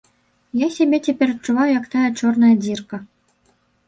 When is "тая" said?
1.93-2.05